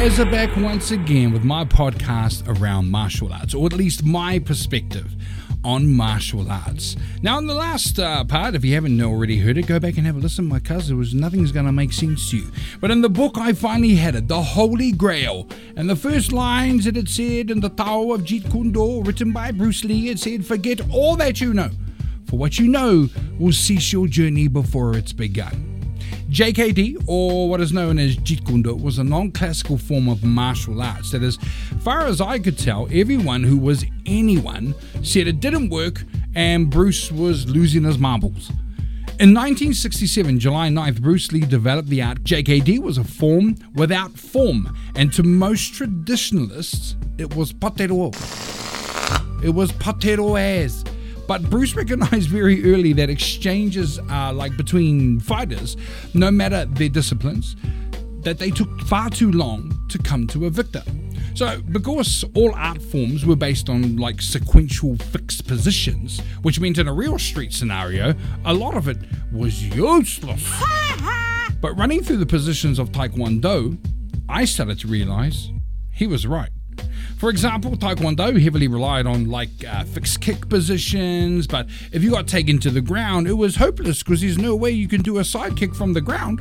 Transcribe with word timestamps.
Ezra 0.00 0.24
back 0.24 0.56
once 0.56 0.92
again 0.92 1.30
with 1.30 1.44
my 1.44 1.62
podcast 1.62 2.48
around 2.48 2.90
martial 2.90 3.34
arts, 3.34 3.52
or 3.52 3.66
at 3.66 3.74
least 3.74 4.02
my 4.02 4.38
perspective 4.38 5.14
on 5.62 5.86
martial 5.92 6.50
arts. 6.50 6.96
Now, 7.20 7.36
in 7.36 7.46
the 7.46 7.52
last 7.52 7.98
uh, 7.98 8.24
part, 8.24 8.54
if 8.54 8.64
you 8.64 8.72
haven't 8.72 8.98
already 9.02 9.36
heard 9.36 9.58
it, 9.58 9.66
go 9.66 9.78
back 9.78 9.98
and 9.98 10.06
have 10.06 10.16
a 10.16 10.18
listen. 10.18 10.46
My 10.46 10.58
cousin 10.58 10.96
was 10.96 11.12
nothing's 11.12 11.52
going 11.52 11.66
to 11.66 11.72
make 11.72 11.92
sense 11.92 12.30
to 12.30 12.38
you. 12.38 12.50
But 12.80 12.90
in 12.90 13.02
the 13.02 13.10
book, 13.10 13.36
I 13.36 13.52
finally 13.52 13.94
had 13.94 14.14
it, 14.14 14.26
the 14.26 14.40
Holy 14.40 14.90
Grail. 14.90 15.46
And 15.76 15.90
the 15.90 15.96
first 15.96 16.32
lines 16.32 16.86
that 16.86 16.96
it 16.96 17.10
said 17.10 17.50
in 17.50 17.60
the 17.60 17.68
Tao 17.68 18.12
of 18.12 18.22
Jeet 18.22 18.50
Kune 18.50 18.72
Do, 18.72 19.02
written 19.02 19.32
by 19.32 19.50
Bruce 19.50 19.84
Lee, 19.84 20.08
it 20.08 20.18
said, 20.18 20.46
"Forget 20.46 20.80
all 20.90 21.14
that 21.16 21.42
you 21.42 21.52
know, 21.52 21.68
for 22.24 22.38
what 22.38 22.58
you 22.58 22.68
know 22.68 23.10
will 23.38 23.52
cease 23.52 23.92
your 23.92 24.08
journey 24.08 24.48
before 24.48 24.96
it's 24.96 25.12
begun." 25.12 25.79
JKD, 26.30 27.04
or 27.08 27.48
what 27.48 27.60
is 27.60 27.72
known 27.72 27.98
as 27.98 28.16
Jeet 28.16 28.46
Kune 28.46 28.62
Do, 28.62 28.76
was 28.76 28.98
a 28.98 29.04
non 29.04 29.32
classical 29.32 29.76
form 29.76 30.08
of 30.08 30.22
martial 30.22 30.80
arts 30.80 31.10
that, 31.10 31.22
as 31.22 31.38
far 31.80 32.06
as 32.06 32.20
I 32.20 32.38
could 32.38 32.56
tell, 32.56 32.86
everyone 32.92 33.42
who 33.42 33.58
was 33.58 33.84
anyone 34.06 34.74
said 35.02 35.26
it 35.26 35.40
didn't 35.40 35.70
work 35.70 36.04
and 36.36 36.70
Bruce 36.70 37.10
was 37.10 37.48
losing 37.48 37.82
his 37.82 37.98
marbles. 37.98 38.50
In 39.18 39.34
1967, 39.34 40.38
July 40.38 40.68
9th, 40.68 41.02
Bruce 41.02 41.32
Lee 41.32 41.40
developed 41.40 41.88
the 41.88 42.00
art. 42.00 42.22
JKD 42.22 42.78
was 42.78 42.96
a 42.96 43.04
form 43.04 43.56
without 43.74 44.12
form, 44.12 44.74
and 44.94 45.12
to 45.12 45.22
most 45.22 45.74
traditionalists, 45.74 46.96
it 47.18 47.34
was 47.34 47.52
potato. 47.52 48.12
It 49.42 49.50
was 49.50 49.72
potato 49.72 50.36
ass. 50.36 50.84
But 51.30 51.48
Bruce 51.48 51.76
recognized 51.76 52.28
very 52.28 52.74
early 52.74 52.92
that 52.94 53.08
exchanges 53.08 54.00
uh, 54.00 54.32
like 54.32 54.56
between 54.56 55.20
fighters, 55.20 55.76
no 56.12 56.28
matter 56.28 56.64
their 56.64 56.88
disciplines, 56.88 57.54
that 58.22 58.40
they 58.40 58.50
took 58.50 58.80
far 58.80 59.10
too 59.10 59.30
long 59.30 59.72
to 59.90 59.98
come 59.98 60.26
to 60.26 60.46
a 60.46 60.50
victor. 60.50 60.82
So, 61.34 61.62
because 61.70 62.24
all 62.34 62.52
art 62.56 62.82
forms 62.82 63.24
were 63.24 63.36
based 63.36 63.68
on 63.68 63.96
like 63.96 64.20
sequential 64.20 64.96
fixed 64.96 65.46
positions, 65.46 66.18
which 66.42 66.58
meant 66.58 66.78
in 66.78 66.88
a 66.88 66.92
real 66.92 67.16
street 67.16 67.52
scenario, 67.52 68.12
a 68.44 68.52
lot 68.52 68.76
of 68.76 68.88
it 68.88 68.98
was 69.32 69.62
useless. 69.62 70.42
but 71.60 71.78
running 71.78 72.02
through 72.02 72.16
the 72.16 72.26
positions 72.26 72.80
of 72.80 72.90
Taekwondo, 72.90 73.78
I 74.28 74.46
started 74.46 74.80
to 74.80 74.88
realize 74.88 75.52
he 75.92 76.08
was 76.08 76.26
right. 76.26 76.50
For 77.20 77.28
example, 77.28 77.72
Taekwondo 77.72 78.40
heavily 78.40 78.66
relied 78.66 79.06
on 79.06 79.28
like 79.28 79.50
uh, 79.68 79.84
fixed 79.84 80.22
kick 80.22 80.48
positions, 80.48 81.46
but 81.46 81.66
if 81.92 82.02
you 82.02 82.10
got 82.10 82.26
taken 82.26 82.58
to 82.60 82.70
the 82.70 82.80
ground, 82.80 83.28
it 83.28 83.34
was 83.34 83.56
hopeless 83.56 84.02
because 84.02 84.22
there's 84.22 84.38
no 84.38 84.56
way 84.56 84.70
you 84.70 84.88
can 84.88 85.02
do 85.02 85.18
a 85.18 85.24
side 85.24 85.54
kick 85.54 85.74
from 85.74 85.92
the 85.92 86.00
ground. 86.00 86.40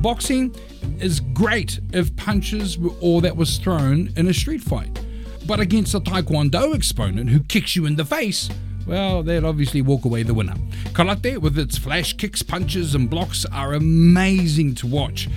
Boxing 0.00 0.52
is 0.98 1.20
great 1.20 1.78
if 1.92 2.16
punches 2.16 2.76
were 2.76 2.90
all 3.00 3.20
that 3.20 3.36
was 3.36 3.58
thrown 3.58 4.12
in 4.16 4.26
a 4.26 4.34
street 4.34 4.60
fight, 4.60 5.00
but 5.46 5.60
against 5.60 5.94
a 5.94 6.00
Taekwondo 6.00 6.74
exponent 6.74 7.30
who 7.30 7.38
kicks 7.44 7.76
you 7.76 7.86
in 7.86 7.94
the 7.94 8.04
face, 8.04 8.50
well, 8.88 9.22
they'd 9.22 9.44
obviously 9.44 9.82
walk 9.82 10.04
away 10.04 10.24
the 10.24 10.34
winner. 10.34 10.56
Karate, 10.94 11.38
with 11.38 11.56
its 11.56 11.78
flash 11.78 12.14
kicks, 12.14 12.42
punches, 12.42 12.96
and 12.96 13.08
blocks, 13.08 13.44
are 13.52 13.72
amazing 13.72 14.74
to 14.76 14.88
watch. 14.88 15.28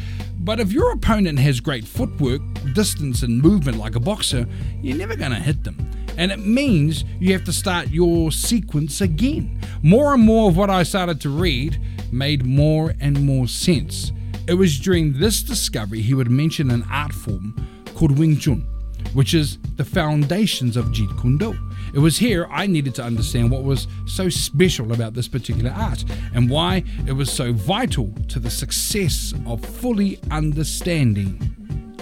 But 0.44 0.60
if 0.60 0.72
your 0.72 0.92
opponent 0.92 1.38
has 1.38 1.60
great 1.60 1.86
footwork, 1.86 2.42
distance, 2.74 3.22
and 3.22 3.40
movement 3.40 3.78
like 3.78 3.96
a 3.96 4.00
boxer, 4.00 4.48
you're 4.82 4.98
never 4.98 5.16
going 5.16 5.32
to 5.32 5.38
hit 5.38 5.64
them. 5.64 5.78
And 6.18 6.32
it 6.32 6.40
means 6.40 7.06
you 7.20 7.32
have 7.34 7.44
to 7.44 7.54
start 7.54 7.90
your 7.90 8.32
sequence 8.32 9.02
again. 9.02 9.62
More 9.84 10.16
and 10.16 10.24
more 10.24 10.50
of 10.50 10.58
what 10.58 10.72
I 10.72 10.82
started 10.82 11.22
to 11.22 11.30
read 11.30 11.80
made 12.12 12.44
more 12.44 12.96
and 13.00 13.24
more 13.24 13.48
sense. 13.48 14.12
It 14.48 14.56
was 14.56 14.80
during 14.80 15.20
this 15.20 15.44
discovery 15.44 16.02
he 16.02 16.16
would 16.16 16.32
mention 16.32 16.72
an 16.72 16.88
art 16.90 17.14
form 17.14 17.56
called 17.94 18.18
Wing 18.18 18.38
Chun, 18.38 18.66
which 19.14 19.36
is 19.36 19.60
the 19.76 19.86
foundations 19.86 20.76
of 20.76 20.86
Jeet 20.86 21.22
Kune 21.22 21.38
Do. 21.38 21.56
It 21.94 22.00
was 22.00 22.18
here 22.18 22.48
I 22.50 22.68
needed 22.68 22.96
to 22.96 23.04
understand 23.04 23.52
what 23.52 23.64
was 23.64 23.88
so 24.06 24.30
special 24.30 24.94
about 24.94 25.14
this 25.14 25.28
particular 25.28 25.72
art 25.72 26.04
and 26.34 26.50
why 26.50 26.84
it 27.08 27.14
was 27.14 27.32
so 27.32 27.54
vital 27.54 28.14
to 28.30 28.40
the 28.40 28.50
success 28.50 29.34
of 29.46 29.64
fully 29.64 30.20
understanding 30.30 31.38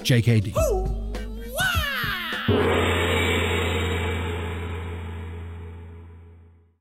JKD. 0.04 0.56
Ooh, 0.58 1.54
wow. 1.54 2.89